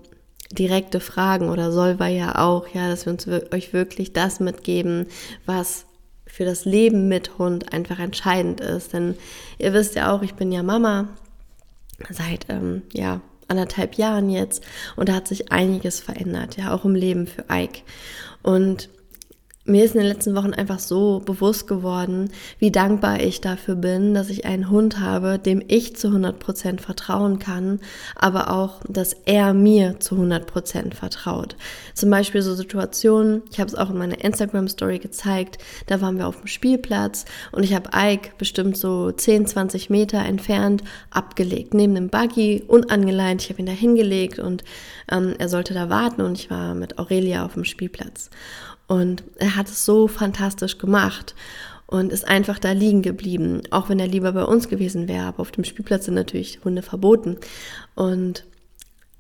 direkte 0.51 1.01
Fragen 1.01 1.51
oder 1.51 1.73
soll 1.73 1.99
wir 1.99 2.09
ja 2.09 2.39
auch, 2.39 2.69
ja, 2.69 2.89
dass 2.89 3.05
wir 3.05 3.13
uns 3.13 3.29
euch 3.29 3.75
wirklich 3.75 4.15
das 4.15 4.41
mitgeben, 4.41 5.09
was 5.45 5.85
für 6.33 6.47
das 6.47 6.65
Leben 6.65 7.09
mit 7.09 7.37
Hund 7.37 7.75
einfach 7.75 7.99
entscheidend 7.99 8.63
ist. 8.63 8.95
Denn 8.95 9.17
ihr 9.59 9.75
wisst 9.75 9.97
ja 9.97 10.11
auch, 10.11 10.23
ich 10.23 10.33
bin 10.33 10.51
ja 10.51 10.63
Mama 10.63 11.09
seit 12.09 12.47
ähm, 12.49 12.81
ja 12.95 13.21
anderthalb 13.49 13.97
Jahren 13.97 14.31
jetzt 14.31 14.65
und 14.97 15.11
da 15.11 15.13
hat 15.13 15.29
sich 15.29 15.53
einiges 15.53 16.01
verändert, 16.01 16.57
ja 16.57 16.75
auch 16.75 16.87
im 16.87 16.95
Leben 16.95 17.27
für 17.27 17.45
Ike. 17.53 17.83
Und 18.43 18.89
mir 19.65 19.85
ist 19.85 19.95
in 19.95 20.01
den 20.01 20.09
letzten 20.09 20.35
Wochen 20.35 20.55
einfach 20.55 20.81
so 20.81 21.23
bewusst 21.25 21.69
geworden, 21.69 22.31
wie 22.59 22.73
dankbar 22.73 23.21
ich 23.21 23.41
dafür 23.41 23.77
bin, 23.77 24.13
dass 24.13 24.29
ich 24.29 24.45
einen 24.45 24.71
Hund 24.71 24.99
habe, 24.99 25.39
dem 25.39 25.63
ich 25.69 25.95
zu 25.95 26.09
100% 26.09 26.81
vertrauen 26.81 27.39
kann, 27.39 27.79
aber 28.17 28.53
auch, 28.53 28.81
dass 28.89 29.13
er 29.25 29.55
mir 29.55 30.01
zu 30.01 30.17
100% 30.17 30.95
vertraut. 30.95 31.57
Zum 31.95 32.11
Beispiel 32.11 32.43
so 32.43 32.57
Situationen, 32.57 33.43
ich 33.53 33.61
habe 33.61 33.69
es 33.69 33.77
auch 33.77 33.91
in 33.91 33.99
meiner 33.99 34.23
Instagram-Story 34.25 34.99
gezeigt, 34.99 35.59
da 35.87 36.01
waren 36.01 36.19
wir 36.19 36.27
auf 36.27 36.41
dem 36.41 36.49
Spielplatz 36.49 37.25
und 37.53 37.63
ich 37.63 37.73
habe 37.73 37.91
Ike 37.95 38.33
bestimmt 38.39 38.77
so 38.77 39.13
10, 39.13 39.47
20 39.47 39.91
Meter 39.91 40.19
entfernt 40.19 40.83
abgelegt, 41.11 41.73
neben 41.73 41.95
dem 41.95 42.09
Buggy, 42.09 42.65
unangeleint. 42.67 43.43
Ich 43.43 43.51
habe 43.51 43.61
ihn 43.61 43.67
da 43.67 43.73
hingelegt 43.73 44.41
und 44.41 44.65
ähm, 45.11 45.37
er 45.39 45.49
sollte 45.49 45.73
da 45.73 45.89
warten 45.89 46.23
und 46.23 46.37
ich 46.37 46.51
war 46.51 46.75
mit 46.75 46.99
Aurelia 46.99 47.45
auf 47.45 47.55
dem 47.55 47.65
Spielplatz. 47.65 48.29
Und 48.93 49.25
er 49.39 49.57
hat 49.57 49.69
es 49.69 49.87
so 49.87 50.07
fantastisch 50.07 50.77
gemacht 50.77 51.35
und 51.87 52.13
ist 52.13 52.29
einfach 52.29 52.59
da 52.59 52.73
liegen 52.73 53.01
geblieben, 53.01 53.63
auch 53.71 53.89
wenn 53.89 53.99
er 53.99 54.07
lieber 54.07 54.33
bei 54.33 54.45
uns 54.45 54.69
gewesen 54.69 55.09
wäre. 55.09 55.25
Aber 55.25 55.41
auf 55.41 55.51
dem 55.51 55.65
Spielplatz 55.65 56.05
sind 56.05 56.13
natürlich 56.13 56.61
Hunde 56.63 56.83
verboten. 56.83 57.39
Und 57.95 58.45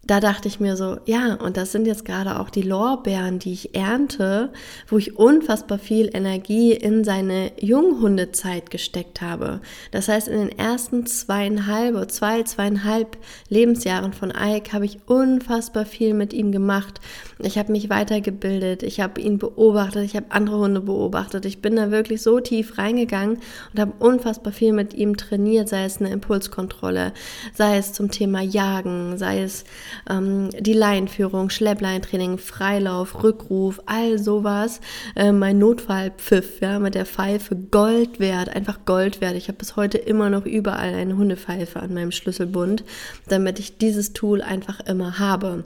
da 0.04 0.18
dachte 0.18 0.48
ich 0.48 0.58
mir 0.58 0.76
so, 0.76 0.98
ja, 1.04 1.34
und 1.34 1.56
das 1.56 1.70
sind 1.70 1.86
jetzt 1.86 2.04
gerade 2.04 2.40
auch 2.40 2.50
die 2.50 2.62
Lorbeeren, 2.62 3.38
die 3.38 3.52
ich 3.52 3.76
ernte, 3.76 4.52
wo 4.88 4.98
ich 4.98 5.16
unfassbar 5.16 5.78
viel 5.78 6.10
Energie 6.12 6.72
in 6.72 7.04
seine 7.04 7.52
Junghundezeit 7.60 8.70
gesteckt 8.70 9.20
habe. 9.20 9.60
Das 9.92 10.08
heißt, 10.08 10.26
in 10.26 10.48
den 10.48 10.58
ersten 10.58 11.06
zweieinhalb, 11.06 12.10
zwei, 12.10 12.42
zweieinhalb 12.42 13.16
Lebensjahren 13.48 14.12
von 14.12 14.32
Ike 14.36 14.72
habe 14.72 14.86
ich 14.86 14.98
unfassbar 15.06 15.86
viel 15.86 16.14
mit 16.14 16.32
ihm 16.32 16.50
gemacht. 16.50 17.00
Ich 17.38 17.56
habe 17.56 17.70
mich 17.70 17.88
weitergebildet, 17.88 18.82
ich 18.82 18.98
habe 18.98 19.20
ihn 19.20 19.38
beobachtet, 19.38 20.04
ich 20.04 20.16
habe 20.16 20.26
andere 20.30 20.58
Hunde 20.58 20.80
beobachtet. 20.80 21.46
Ich 21.46 21.62
bin 21.62 21.76
da 21.76 21.92
wirklich 21.92 22.22
so 22.22 22.40
tief 22.40 22.76
reingegangen 22.76 23.38
und 23.72 23.80
habe 23.80 23.92
unfassbar 24.00 24.52
viel 24.52 24.72
mit 24.72 24.94
ihm 24.94 25.16
trainiert, 25.16 25.68
sei 25.68 25.84
es 25.84 26.00
eine 26.00 26.10
Impulskontrolle, 26.10 27.12
sei 27.54 27.76
es 27.76 27.92
zum 27.92 28.10
Thema 28.10 28.40
Jagen, 28.40 29.16
sei 29.16 29.42
es 29.42 29.64
ähm, 30.08 30.50
die 30.58 30.72
Laienführung, 30.72 31.50
Schleppleintraining, 31.50 32.38
Freilauf, 32.38 33.22
Rückruf, 33.22 33.80
all 33.86 34.18
sowas. 34.18 34.80
Äh, 35.14 35.32
mein 35.32 35.58
Notfallpfiff, 35.58 36.60
ja, 36.60 36.78
mit 36.78 36.94
der 36.94 37.06
Pfeife 37.06 37.56
Gold 37.56 38.20
wert, 38.20 38.48
einfach 38.48 38.84
Gold 38.84 39.20
wert. 39.20 39.36
Ich 39.36 39.48
habe 39.48 39.58
bis 39.58 39.76
heute 39.76 39.98
immer 39.98 40.30
noch 40.30 40.46
überall 40.46 40.94
eine 40.94 41.16
Hundepfeife 41.16 41.80
an 41.80 41.94
meinem 41.94 42.12
Schlüsselbund, 42.12 42.84
damit 43.28 43.58
ich 43.58 43.78
dieses 43.78 44.12
Tool 44.12 44.42
einfach 44.42 44.80
immer 44.80 45.18
habe. 45.18 45.64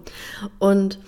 Und 0.59 0.99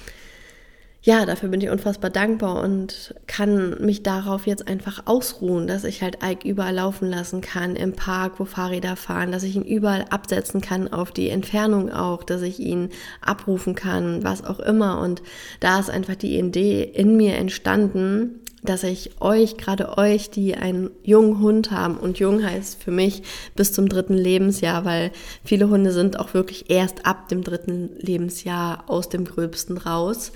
ja, 1.02 1.24
dafür 1.26 1.48
bin 1.48 1.60
ich 1.60 1.70
unfassbar 1.70 2.10
dankbar 2.10 2.60
und 2.62 3.14
kann 3.28 3.76
mich 3.80 4.02
darauf 4.02 4.46
jetzt 4.46 4.66
einfach 4.66 5.02
ausruhen, 5.06 5.68
dass 5.68 5.84
ich 5.84 6.02
halt 6.02 6.18
Ike 6.24 6.46
überall 6.46 6.74
laufen 6.74 7.08
lassen 7.08 7.40
kann, 7.40 7.76
im 7.76 7.92
Park, 7.92 8.40
wo 8.40 8.44
Fahrräder 8.44 8.96
fahren, 8.96 9.30
dass 9.30 9.44
ich 9.44 9.54
ihn 9.54 9.64
überall 9.64 10.06
absetzen 10.10 10.60
kann 10.60 10.92
auf 10.92 11.12
die 11.12 11.30
Entfernung 11.30 11.92
auch, 11.92 12.24
dass 12.24 12.42
ich 12.42 12.58
ihn 12.58 12.90
abrufen 13.20 13.76
kann, 13.76 14.24
was 14.24 14.44
auch 14.44 14.58
immer. 14.58 15.00
Und 15.00 15.22
da 15.60 15.78
ist 15.78 15.88
einfach 15.88 16.16
die 16.16 16.36
Idee 16.36 16.82
in 16.82 17.16
mir 17.16 17.36
entstanden, 17.36 18.40
dass 18.64 18.82
ich 18.82 19.20
euch, 19.20 19.56
gerade 19.56 19.98
euch, 19.98 20.30
die 20.30 20.56
einen 20.56 20.90
jungen 21.04 21.40
Hund 21.40 21.70
haben, 21.70 21.96
und 21.96 22.18
jung 22.18 22.44
heißt 22.44 22.82
für 22.82 22.90
mich 22.90 23.22
bis 23.54 23.72
zum 23.72 23.88
dritten 23.88 24.14
Lebensjahr, 24.14 24.84
weil 24.84 25.12
viele 25.44 25.68
Hunde 25.68 25.92
sind 25.92 26.18
auch 26.18 26.34
wirklich 26.34 26.68
erst 26.70 27.06
ab 27.06 27.28
dem 27.28 27.44
dritten 27.44 27.90
Lebensjahr 27.98 28.82
aus 28.88 29.08
dem 29.08 29.24
Gröbsten 29.24 29.78
raus. 29.78 30.32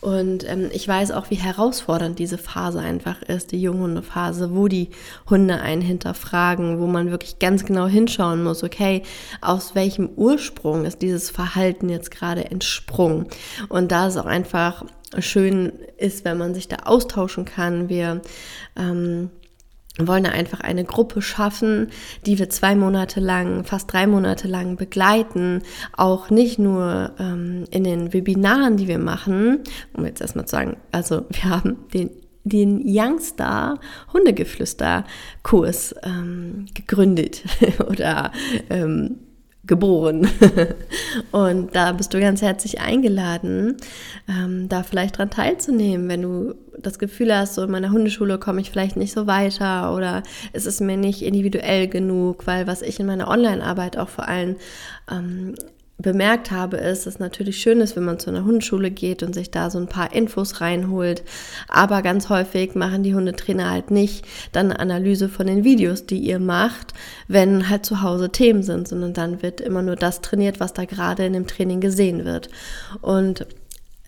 Und 0.00 0.48
ähm, 0.48 0.70
ich 0.72 0.88
weiß 0.88 1.10
auch, 1.10 1.30
wie 1.30 1.36
herausfordernd 1.36 2.18
diese 2.18 2.38
Phase 2.38 2.80
einfach 2.80 3.20
ist, 3.22 3.52
die 3.52 3.60
Junghundephase, 3.60 4.54
wo 4.54 4.66
die 4.66 4.90
Hunde 5.28 5.60
einen 5.60 5.82
hinterfragen, 5.82 6.80
wo 6.80 6.86
man 6.86 7.10
wirklich 7.10 7.38
ganz 7.38 7.64
genau 7.64 7.86
hinschauen 7.86 8.42
muss, 8.42 8.64
okay, 8.64 9.02
aus 9.40 9.74
welchem 9.74 10.08
Ursprung 10.16 10.84
ist 10.86 11.02
dieses 11.02 11.30
Verhalten 11.30 11.88
jetzt 11.88 12.10
gerade 12.10 12.50
entsprungen. 12.50 13.26
Und 13.68 13.92
da 13.92 14.08
ist 14.08 14.16
auch 14.16 14.26
einfach 14.26 14.84
schön 15.18 15.72
ist, 15.98 16.24
wenn 16.24 16.38
man 16.38 16.54
sich 16.54 16.68
da 16.68 16.76
austauschen 16.84 17.44
kann. 17.44 17.88
Wir 17.88 18.22
ähm, 18.76 19.30
wollen 20.06 20.26
einfach 20.26 20.60
eine 20.60 20.84
Gruppe 20.84 21.22
schaffen, 21.22 21.88
die 22.26 22.38
wir 22.38 22.50
zwei 22.50 22.74
Monate 22.74 23.20
lang, 23.20 23.64
fast 23.64 23.92
drei 23.92 24.06
Monate 24.06 24.48
lang 24.48 24.76
begleiten, 24.76 25.62
auch 25.96 26.30
nicht 26.30 26.58
nur 26.58 27.12
ähm, 27.18 27.64
in 27.70 27.84
den 27.84 28.12
Webinaren, 28.12 28.76
die 28.76 28.88
wir 28.88 28.98
machen, 28.98 29.60
um 29.92 30.04
jetzt 30.04 30.20
erstmal 30.20 30.46
zu 30.46 30.56
sagen, 30.56 30.76
also 30.92 31.26
wir 31.30 31.44
haben 31.50 31.78
den 31.92 32.10
den 32.42 32.80
Youngstar 32.82 33.78
Hundegeflüster 34.14 35.04
Kurs 35.42 35.94
ähm, 36.02 36.64
gegründet 36.74 37.42
oder 37.88 38.32
ähm, 38.70 39.18
geboren. 39.70 40.28
und 41.30 41.74
da 41.74 41.92
bist 41.92 42.12
du 42.12 42.20
ganz 42.20 42.42
herzlich 42.42 42.80
eingeladen, 42.80 43.76
ähm, 44.28 44.68
da 44.68 44.82
vielleicht 44.82 45.16
dran 45.16 45.30
teilzunehmen, 45.30 46.08
wenn 46.08 46.22
du 46.22 46.54
das 46.76 46.98
Gefühl 46.98 47.34
hast, 47.34 47.54
so 47.54 47.62
in 47.62 47.70
meiner 47.70 47.92
Hundeschule 47.92 48.38
komme 48.38 48.60
ich 48.60 48.70
vielleicht 48.70 48.96
nicht 48.96 49.12
so 49.12 49.26
weiter 49.28 49.94
oder 49.94 50.24
es 50.52 50.66
ist 50.66 50.80
mir 50.80 50.96
nicht 50.96 51.22
individuell 51.22 51.86
genug, 51.86 52.46
weil 52.48 52.66
was 52.66 52.82
ich 52.82 52.98
in 52.98 53.06
meiner 53.06 53.28
Online-Arbeit 53.28 53.96
auch 53.96 54.08
vor 54.08 54.26
allem 54.26 54.56
ähm, 55.10 55.54
bemerkt 56.00 56.50
habe, 56.50 56.76
ist, 56.76 57.06
dass 57.06 57.14
es 57.14 57.20
natürlich 57.20 57.58
schön 57.58 57.80
ist, 57.80 57.96
wenn 57.96 58.04
man 58.04 58.18
zu 58.18 58.30
einer 58.30 58.44
Hundeschule 58.44 58.90
geht 58.90 59.22
und 59.22 59.34
sich 59.34 59.50
da 59.50 59.70
so 59.70 59.78
ein 59.78 59.86
paar 59.86 60.14
Infos 60.14 60.60
reinholt. 60.60 61.22
Aber 61.68 62.02
ganz 62.02 62.28
häufig 62.28 62.74
machen 62.74 63.02
die 63.02 63.14
Hundetrainer 63.14 63.70
halt 63.70 63.90
nicht 63.90 64.24
dann 64.52 64.70
eine 64.70 64.80
Analyse 64.80 65.28
von 65.28 65.46
den 65.46 65.64
Videos, 65.64 66.06
die 66.06 66.18
ihr 66.18 66.38
macht, 66.38 66.94
wenn 67.28 67.68
halt 67.68 67.84
zu 67.84 68.02
Hause 68.02 68.30
Themen 68.30 68.62
sind, 68.62 68.88
sondern 68.88 69.12
dann 69.12 69.42
wird 69.42 69.60
immer 69.60 69.82
nur 69.82 69.96
das 69.96 70.20
trainiert, 70.20 70.60
was 70.60 70.72
da 70.72 70.84
gerade 70.84 71.24
in 71.24 71.32
dem 71.32 71.46
Training 71.46 71.80
gesehen 71.80 72.24
wird. 72.24 72.48
Und 73.00 73.46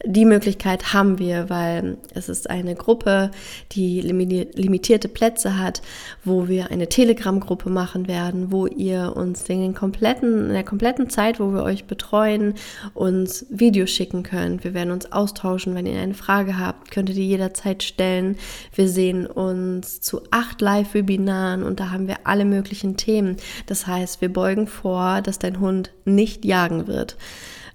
die 0.04 0.24
Möglichkeit 0.24 0.92
haben 0.92 1.18
wir, 1.18 1.48
weil 1.48 1.96
es 2.14 2.28
ist 2.28 2.50
eine 2.50 2.74
Gruppe, 2.74 3.30
die 3.72 4.00
limitierte 4.00 5.08
Plätze 5.08 5.58
hat, 5.58 5.82
wo 6.24 6.48
wir 6.48 6.70
eine 6.70 6.88
Telegram-Gruppe 6.88 7.70
machen 7.70 8.08
werden, 8.08 8.50
wo 8.50 8.66
ihr 8.66 9.14
uns 9.16 9.48
in, 9.48 9.60
den 9.60 9.74
kompletten, 9.74 10.46
in 10.46 10.52
der 10.52 10.64
kompletten 10.64 11.08
Zeit, 11.08 11.38
wo 11.38 11.52
wir 11.52 11.62
euch 11.62 11.84
betreuen, 11.84 12.54
uns 12.94 13.46
Videos 13.48 13.90
schicken 13.90 14.22
könnt. 14.22 14.64
Wir 14.64 14.74
werden 14.74 14.90
uns 14.90 15.12
austauschen. 15.12 15.74
Wenn 15.74 15.86
ihr 15.86 16.00
eine 16.00 16.14
Frage 16.14 16.58
habt, 16.58 16.90
könnt 16.90 17.08
ihr 17.08 17.14
die 17.14 17.28
jederzeit 17.28 17.82
stellen. 17.82 18.36
Wir 18.74 18.88
sehen 18.88 19.26
uns 19.26 20.00
zu 20.00 20.22
acht 20.30 20.60
Live-Webinaren 20.60 21.62
und 21.62 21.78
da 21.78 21.90
haben 21.90 22.08
wir 22.08 22.18
alle 22.24 22.44
möglichen 22.44 22.96
Themen. 22.96 23.36
Das 23.66 23.86
heißt, 23.86 24.20
wir 24.20 24.32
beugen 24.32 24.66
vor, 24.66 25.20
dass 25.22 25.38
dein 25.38 25.60
Hund 25.60 25.92
nicht 26.04 26.44
jagen 26.44 26.86
wird 26.86 27.16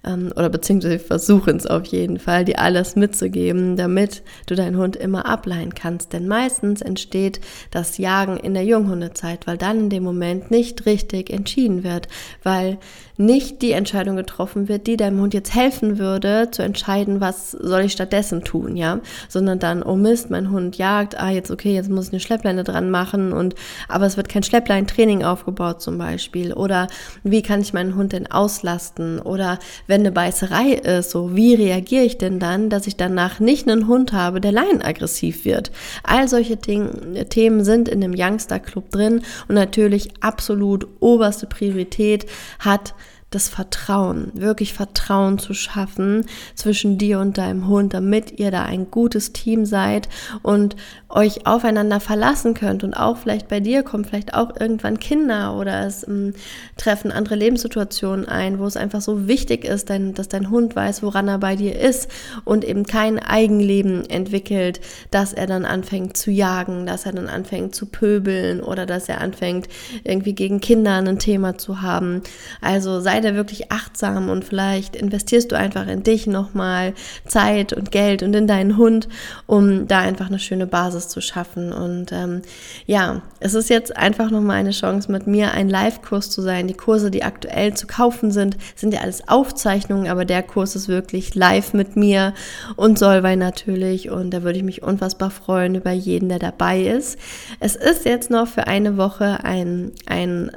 ähm, 0.08 0.32
oder 0.36 0.50
beziehungsweise 0.50 1.00
versuchen 1.00 1.58
es 1.58 1.68
auf 1.68 1.86
jeden 1.86 2.20
Fall, 2.20 2.46
dir 2.46 2.60
alles 2.60 2.96
mitzugeben, 2.96 3.76
damit 3.76 4.24
du 4.46 4.56
deinen 4.56 4.78
Hund 4.78 4.96
immer 4.96 5.26
ableihen 5.26 5.76
kannst. 5.76 6.14
Denn 6.14 6.28
meistens 6.28 6.82
entsteht 6.82 7.42
das 7.72 7.98
Jagen 7.98 8.38
in 8.38 8.54
der 8.54 8.64
Junghundezeit, 8.64 9.46
weil 9.46 9.58
dann 9.58 9.80
in 9.80 9.90
dem 9.90 10.04
Moment 10.04 10.50
nicht 10.52 10.86
richtig 10.86 11.30
entschieden 11.30 11.84
wird, 11.84 12.08
weil 12.44 12.78
nicht 13.18 13.64
die 13.64 13.72
Entscheidung 13.72 14.16
getroffen 14.16 14.70
wird, 14.70 14.88
die 14.88 14.96
deinem 14.96 15.20
Hund 15.20 15.34
jetzt 15.34 15.54
helfen 15.54 15.98
würde, 15.98 16.50
zu 16.52 16.62
entscheiden, 16.62 17.20
was 17.20 17.52
soll 17.52 17.82
ich 17.82 17.92
stattdessen 17.92 18.44
tun, 18.44 18.76
ja, 18.76 19.00
sondern 19.28 19.60
dann, 19.60 19.82
oh 19.82 19.96
Mist, 19.96 20.30
mein 20.30 20.52
Hund 20.52 20.78
jagt, 20.78 21.20
ah, 21.20 21.32
jetzt 21.32 21.50
okay, 21.50 21.74
jetzt 21.74 21.90
muss 21.90 22.08
ich 22.08 22.14
eine 22.14 22.20
Schleppleine 22.20 22.64
dran 22.64 22.92
machen 22.92 23.34
und, 23.34 23.56
aber 23.88 24.06
es 24.06 24.18
wird 24.18 24.30
kein 24.30 24.44
Schleppleintraining 24.44 25.24
aufgebaut 25.24 25.82
zum 25.82 25.98
Beispiel. 25.98 26.54
Oder 26.54 26.88
wie 27.24 27.42
kann 27.42 27.62
ich 27.62 27.74
meinen 27.74 27.96
Hund 27.96 28.14
denn 28.14 28.32
auslasten? 28.32 29.20
Oder 29.20 29.58
wenn 29.88 30.02
eine 30.02 30.12
Beißerei 30.12 30.74
ist, 30.74 31.10
so 31.10 31.36
wie 31.36 31.56
reagiere 31.56 32.04
ich 32.04 32.18
denn 32.18 32.40
dann, 32.40 32.70
dass 32.70 32.88
ich 32.88 32.96
danach 32.96 33.40
nicht 33.40 33.68
einen 33.68 33.88
Hund 33.88 34.14
habe, 34.14 34.42
der 34.42 34.52
leinenaggressiv 34.52 35.44
wird. 35.44 35.72
All 36.04 36.28
solche 36.28 36.58
Ding, 36.58 37.26
Themen 37.30 37.64
sind 37.64 37.90
in 37.90 38.02
dem 38.02 38.14
Youngster 38.16 38.60
Club 38.60 38.92
drin 38.92 39.22
und 39.48 39.56
natürlich 39.56 40.12
absolut 40.22 40.88
oberste 41.00 41.48
Priorität 41.48 42.28
hat 42.60 42.94
das 43.38 43.50
Vertrauen, 43.50 44.32
wirklich 44.34 44.74
Vertrauen 44.74 45.38
zu 45.38 45.54
schaffen 45.54 46.26
zwischen 46.56 46.98
dir 46.98 47.20
und 47.20 47.38
deinem 47.38 47.68
Hund, 47.68 47.94
damit 47.94 48.40
ihr 48.40 48.50
da 48.50 48.64
ein 48.64 48.90
gutes 48.90 49.32
Team 49.32 49.64
seid 49.64 50.10
und 50.42 50.76
euch 51.08 51.46
aufeinander 51.46 52.00
verlassen 52.00 52.56
könnt. 52.56 52.84
Und 52.84 52.96
auch 52.96 53.18
vielleicht 53.18 53.48
bei 53.48 53.60
dir 53.60 53.84
kommen 53.84 54.06
vielleicht 54.06 54.34
auch 54.34 54.60
irgendwann 54.60 55.00
Kinder 55.00 55.56
oder 55.56 55.86
es 55.86 56.08
ähm, 56.08 56.34
treffen 56.78 57.12
andere 57.12 57.36
Lebenssituationen 57.36 58.28
ein, 58.28 58.58
wo 58.58 58.66
es 58.66 58.76
einfach 58.76 59.02
so 59.02 59.28
wichtig 59.28 59.66
ist, 59.66 59.92
dein, 59.92 60.16
dass 60.16 60.30
dein 60.30 60.50
Hund 60.50 60.76
weiß, 60.76 61.04
woran 61.04 61.28
er 61.28 61.38
bei 61.38 61.56
dir 61.56 61.80
ist 61.80 62.10
und 62.44 62.66
eben 62.66 62.88
kein 62.88 63.20
Eigenleben 63.20 64.10
entwickelt, 64.10 64.82
dass 65.12 65.32
er 65.34 65.46
dann 65.46 65.64
anfängt 65.64 66.18
zu 66.18 66.32
jagen, 66.32 66.88
dass 66.88 67.06
er 67.06 67.12
dann 67.12 67.30
anfängt 67.30 67.76
zu 67.76 67.86
pöbeln 67.86 68.62
oder 68.62 68.88
dass 68.88 69.08
er 69.08 69.22
anfängt 69.22 69.68
irgendwie 70.04 70.34
gegen 70.34 70.60
Kinder 70.60 70.96
ein 70.96 71.20
Thema 71.20 71.60
zu 71.60 71.84
haben. 71.84 72.24
Also 72.62 73.00
sei 73.00 73.22
da 73.28 73.36
wirklich 73.36 73.72
achtsam 73.72 74.30
und 74.30 74.46
vielleicht 74.46 74.96
investierst 74.96 75.52
du 75.52 75.58
einfach 75.58 75.88
in 75.88 76.04
dich 76.04 76.28
nochmal 76.28 76.94
Zeit 77.26 77.74
und 77.74 77.92
Geld 77.92 78.24
und 78.24 78.36
in 78.36 78.48
deinen 78.48 78.78
Hund, 78.78 79.08
um 79.46 79.88
da 79.88 80.00
einfach 80.00 80.28
eine 80.28 80.40
schöne 80.40 80.68
Basis 80.68 81.10
zu 81.10 81.22
schaffen. 81.22 81.74
Und 81.74 82.12
ähm, 82.12 82.42
ja, 82.86 83.22
es 83.40 83.54
ist 83.54 83.70
jetzt 83.70 83.96
einfach 83.96 84.32
nochmal 84.32 84.58
eine 84.58 84.72
Chance, 84.72 85.12
mit 85.12 85.28
mir 85.28 85.52
ein 85.52 85.70
Live-Kurs 85.70 86.30
zu 86.30 86.42
sein. 86.42 86.68
Die 86.68 86.74
Kurse, 86.74 87.12
die 87.12 87.24
aktuell 87.24 87.74
zu 87.74 87.88
kaufen 87.88 88.32
sind, 88.32 88.58
sind 88.76 88.94
ja 88.94 89.02
alles 89.02 89.28
Aufzeichnungen, 89.28 90.10
aber 90.10 90.26
der 90.26 90.44
Kurs 90.44 90.76
ist 90.76 90.88
wirklich 90.88 91.36
live 91.36 91.74
mit 91.74 91.96
mir 91.96 92.34
und 92.76 92.98
Solvay 92.98 93.36
natürlich. 93.36 94.10
Und 94.10 94.32
da 94.32 94.44
würde 94.44 94.58
ich 94.58 94.66
mich 94.66 94.84
unfassbar 94.84 95.30
freuen 95.30 95.76
über 95.76 95.92
jeden, 95.92 96.30
der 96.30 96.40
dabei 96.40 96.82
ist. 96.82 97.18
Es 97.60 97.76
ist 97.76 98.06
jetzt 98.06 98.30
noch 98.30 98.48
für 98.48 98.68
eine 98.68 98.98
Woche 98.98 99.44
ein, 99.44 99.92
ein 100.06 100.52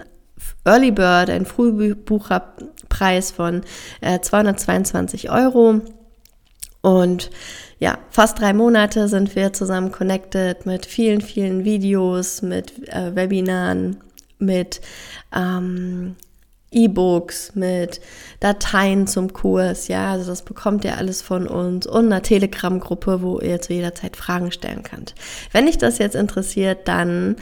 Early 0.64 0.90
Bird, 0.90 1.30
ein 1.30 1.46
Frühbucherpreis 1.46 3.30
von 3.30 3.62
äh, 4.00 4.20
222 4.20 5.30
Euro. 5.30 5.80
Und 6.82 7.30
ja, 7.78 7.98
fast 8.10 8.40
drei 8.40 8.52
Monate 8.52 9.08
sind 9.08 9.34
wir 9.36 9.52
zusammen 9.52 9.92
connected 9.92 10.66
mit 10.66 10.86
vielen, 10.86 11.20
vielen 11.20 11.64
Videos, 11.64 12.42
mit 12.42 12.88
äh, 12.88 13.14
Webinaren, 13.14 13.98
mit 14.38 14.80
ähm, 15.34 16.16
E-Books, 16.72 17.54
mit 17.54 18.00
Dateien 18.38 19.06
zum 19.06 19.32
Kurs, 19.32 19.88
ja, 19.88 20.12
also 20.12 20.30
das 20.30 20.42
bekommt 20.42 20.84
ihr 20.84 20.96
alles 20.96 21.20
von 21.20 21.46
uns 21.48 21.86
und 21.86 22.06
einer 22.06 22.22
Telegram-Gruppe, 22.22 23.22
wo 23.22 23.40
ihr 23.40 23.60
zu 23.60 23.72
jeder 23.72 23.94
Zeit 23.94 24.16
Fragen 24.16 24.52
stellen 24.52 24.82
könnt. 24.82 25.14
Wenn 25.52 25.66
dich 25.66 25.78
das 25.78 25.98
jetzt 25.98 26.14
interessiert, 26.14 26.86
dann 26.86 27.36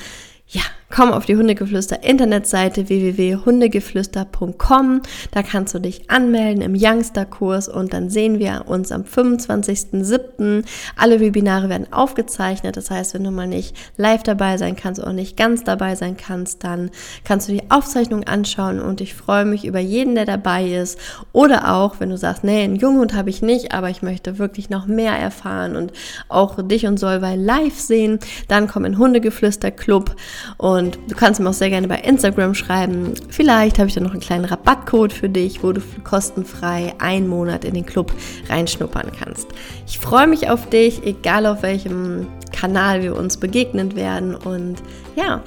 ja, 0.46 0.62
komm 0.90 1.12
auf 1.12 1.26
die 1.26 1.36
Hundegeflüster 1.36 2.02
Internetseite 2.02 2.88
www.hundegeflüster.com. 2.88 5.02
Da 5.30 5.42
kannst 5.42 5.74
du 5.74 5.78
dich 5.78 6.08
anmelden 6.10 6.62
im 6.62 6.74
Youngster-Kurs 6.74 7.68
und 7.68 7.92
dann 7.92 8.08
sehen 8.08 8.38
wir 8.38 8.64
uns 8.66 8.90
am 8.90 9.02
25.07. 9.02 10.64
Alle 10.96 11.20
Webinare 11.20 11.68
werden 11.68 11.92
aufgezeichnet. 11.92 12.78
Das 12.78 12.90
heißt, 12.90 13.12
wenn 13.14 13.24
du 13.24 13.30
mal 13.30 13.46
nicht 13.46 13.76
live 13.96 14.22
dabei 14.22 14.56
sein 14.56 14.76
kannst 14.76 14.98
oder 15.00 15.12
nicht 15.12 15.36
ganz 15.36 15.64
dabei 15.64 15.94
sein 15.94 16.16
kannst, 16.16 16.64
dann 16.64 16.90
kannst 17.24 17.48
du 17.48 17.52
die 17.52 17.70
Aufzeichnung 17.70 18.24
anschauen 18.24 18.80
und 18.80 19.02
ich 19.02 19.14
freue 19.14 19.44
mich 19.44 19.66
über 19.66 19.80
jeden, 19.80 20.14
der 20.14 20.24
dabei 20.24 20.70
ist. 20.70 20.98
Oder 21.32 21.74
auch, 21.74 22.00
wenn 22.00 22.08
du 22.10 22.16
sagst, 22.16 22.44
nee, 22.44 22.62
einen 22.62 22.76
Junghund 22.76 23.12
habe 23.14 23.30
ich 23.30 23.42
nicht, 23.42 23.72
aber 23.72 23.90
ich 23.90 24.00
möchte 24.02 24.38
wirklich 24.38 24.70
noch 24.70 24.86
mehr 24.86 25.12
erfahren 25.12 25.76
und 25.76 25.92
auch 26.28 26.62
dich 26.62 26.86
und 26.86 26.98
Solvay 26.98 27.36
live 27.36 27.78
sehen, 27.78 28.18
dann 28.48 28.66
komm 28.68 28.86
in 28.86 28.98
Hundegeflüster 28.98 29.70
Club 29.70 30.16
und 30.56 30.77
Und 30.78 30.98
du 31.08 31.14
kannst 31.14 31.40
mir 31.40 31.48
auch 31.48 31.54
sehr 31.54 31.70
gerne 31.70 31.88
bei 31.88 31.98
Instagram 31.98 32.54
schreiben. 32.54 33.14
Vielleicht 33.28 33.78
habe 33.78 33.88
ich 33.88 33.94
da 33.94 34.00
noch 34.00 34.12
einen 34.12 34.20
kleinen 34.20 34.44
Rabattcode 34.44 35.12
für 35.12 35.28
dich, 35.28 35.62
wo 35.62 35.72
du 35.72 35.80
kostenfrei 36.04 36.94
einen 36.98 37.28
Monat 37.28 37.64
in 37.64 37.74
den 37.74 37.84
Club 37.84 38.12
reinschnuppern 38.48 39.10
kannst. 39.18 39.48
Ich 39.86 39.98
freue 39.98 40.26
mich 40.26 40.48
auf 40.48 40.68
dich, 40.68 41.04
egal 41.04 41.46
auf 41.46 41.62
welchem 41.62 42.28
Kanal 42.52 43.02
wir 43.02 43.16
uns 43.16 43.36
begegnen 43.36 43.96
werden. 43.96 44.34
Und 44.34 44.76
ja, 45.16 45.42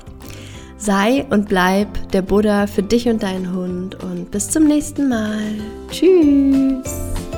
sei 0.78 1.26
und 1.30 1.48
bleib 1.48 2.12
der 2.12 2.22
Buddha 2.22 2.68
für 2.68 2.84
dich 2.84 3.08
und 3.08 3.24
deinen 3.24 3.54
Hund. 3.54 4.04
Und 4.04 4.32
bis 4.32 4.50
zum 4.50 4.66
nächsten 4.66 5.08
Mal. 5.08 5.40
Tschüss. 5.90 7.31